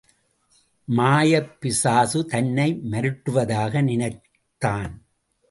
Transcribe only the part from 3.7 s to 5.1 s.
நினைத்தான்.